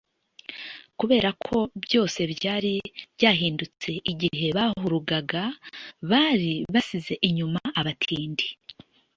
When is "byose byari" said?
1.85-2.73